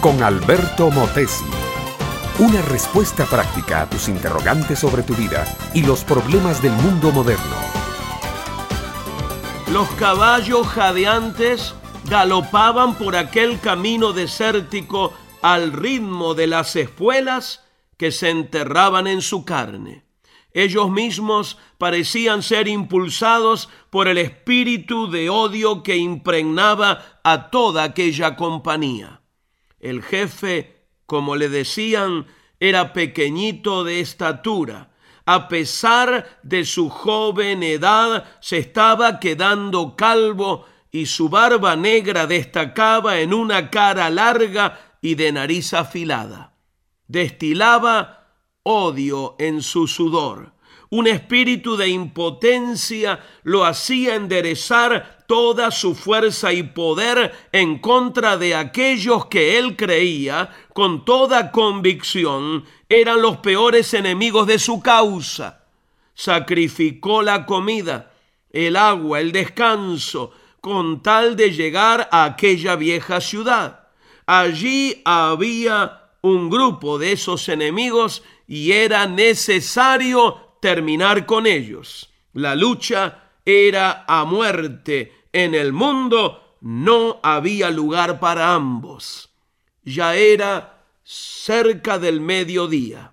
[0.00, 1.44] con Alberto Motesi.
[2.38, 5.44] Una respuesta práctica a tus interrogantes sobre tu vida
[5.74, 7.56] y los problemas del mundo moderno.
[9.72, 11.74] Los caballos jadeantes
[12.04, 15.12] galopaban por aquel camino desértico
[15.42, 17.64] al ritmo de las espuelas
[17.96, 20.05] que se enterraban en su carne.
[20.56, 28.36] Ellos mismos parecían ser impulsados por el espíritu de odio que impregnaba a toda aquella
[28.36, 29.20] compañía.
[29.80, 32.26] El jefe, como le decían,
[32.58, 34.92] era pequeñito de estatura.
[35.26, 43.20] A pesar de su joven edad, se estaba quedando calvo y su barba negra destacaba
[43.20, 46.54] en una cara larga y de nariz afilada.
[47.08, 48.25] Destilaba
[48.66, 50.52] odio en su sudor.
[50.90, 58.56] Un espíritu de impotencia lo hacía enderezar toda su fuerza y poder en contra de
[58.56, 65.64] aquellos que él creía con toda convicción eran los peores enemigos de su causa.
[66.14, 68.12] Sacrificó la comida,
[68.50, 73.88] el agua, el descanso, con tal de llegar a aquella vieja ciudad.
[74.26, 82.10] Allí había un grupo de esos enemigos y era necesario terminar con ellos.
[82.32, 85.12] La lucha era a muerte.
[85.32, 89.30] En el mundo no había lugar para ambos.
[89.84, 93.12] Ya era cerca del mediodía.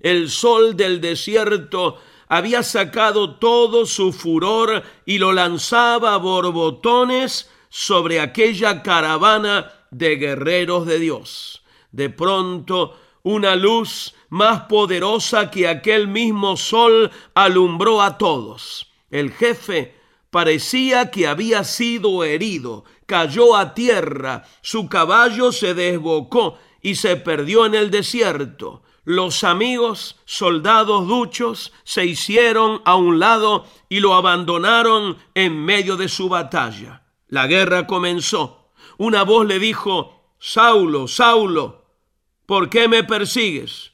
[0.00, 8.20] El sol del desierto había sacado todo su furor y lo lanzaba a borbotones sobre
[8.20, 11.61] aquella caravana de guerreros de Dios.
[11.92, 18.90] De pronto una luz más poderosa que aquel mismo sol alumbró a todos.
[19.10, 19.94] El jefe
[20.30, 27.66] parecía que había sido herido, cayó a tierra, su caballo se desbocó y se perdió
[27.66, 28.82] en el desierto.
[29.04, 36.08] Los amigos, soldados duchos, se hicieron a un lado y lo abandonaron en medio de
[36.08, 37.02] su batalla.
[37.28, 38.70] La guerra comenzó.
[38.98, 41.81] Una voz le dijo, Saulo, Saulo,
[42.52, 43.92] ¿Por qué me persigues?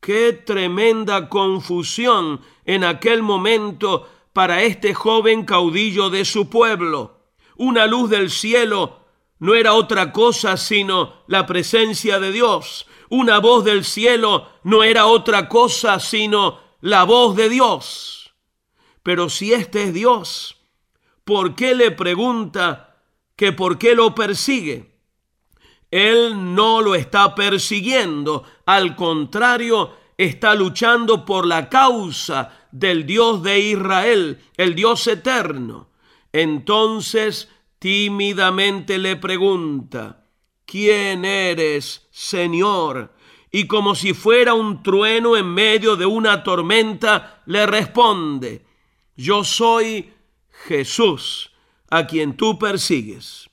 [0.00, 7.20] Qué tremenda confusión en aquel momento para este joven caudillo de su pueblo.
[7.58, 9.00] Una luz del cielo
[9.40, 12.86] no era otra cosa sino la presencia de Dios.
[13.10, 18.32] Una voz del cielo no era otra cosa sino la voz de Dios.
[19.02, 20.56] Pero si este es Dios,
[21.24, 23.02] ¿por qué le pregunta
[23.36, 24.97] que por qué lo persigue?
[25.90, 33.58] Él no lo está persiguiendo, al contrario, está luchando por la causa del Dios de
[33.60, 35.88] Israel, el Dios eterno.
[36.32, 37.48] Entonces
[37.78, 40.24] tímidamente le pregunta,
[40.66, 43.14] ¿quién eres, Señor?
[43.50, 48.66] Y como si fuera un trueno en medio de una tormenta, le responde,
[49.16, 50.12] yo soy
[50.66, 51.52] Jesús,
[51.88, 53.47] a quien tú persigues.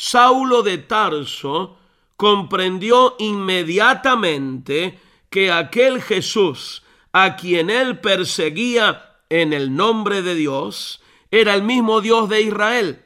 [0.00, 1.76] Saulo de Tarso
[2.16, 4.96] comprendió inmediatamente
[5.28, 11.00] que aquel Jesús a quien él perseguía en el nombre de Dios
[11.32, 13.02] era el mismo Dios de Israel.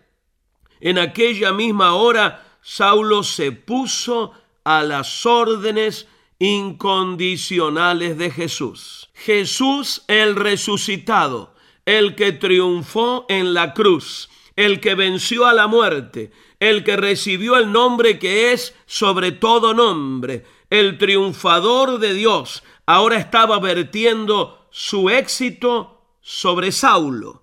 [0.81, 9.09] En aquella misma hora, Saulo se puso a las órdenes incondicionales de Jesús.
[9.15, 11.55] Jesús el resucitado,
[11.87, 16.31] el que triunfó en la cruz, el que venció a la muerte,
[16.61, 23.17] el que recibió el nombre que es sobre todo nombre, el triunfador de Dios, ahora
[23.17, 27.43] estaba vertiendo su éxito sobre Saulo.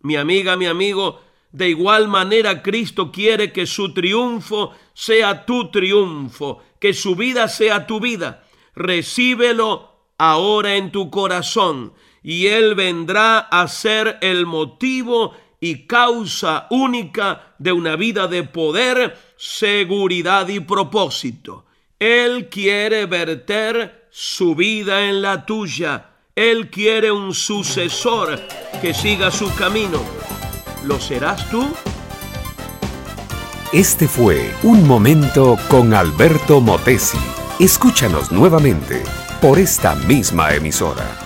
[0.00, 1.20] Mi amiga, mi amigo,
[1.52, 7.86] de igual manera Cristo quiere que su triunfo sea tu triunfo, que su vida sea
[7.86, 8.44] tu vida.
[8.74, 17.54] Recíbelo ahora en tu corazón y Él vendrá a ser el motivo y causa única
[17.58, 21.66] de una vida de poder, seguridad y propósito.
[21.98, 26.10] Él quiere verter su vida en la tuya.
[26.34, 28.40] Él quiere un sucesor
[28.82, 30.00] que siga su camino.
[30.84, 31.66] ¿Lo serás tú?
[33.72, 37.18] Este fue Un Momento con Alberto Motesi.
[37.58, 39.02] Escúchanos nuevamente
[39.40, 41.25] por esta misma emisora.